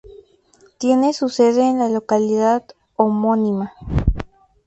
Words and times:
Tiene 0.79 1.13
su 1.13 1.29
sede 1.29 1.69
en 1.69 1.77
la 1.77 1.87
localidad 1.87 2.65
homónima. 2.95 3.73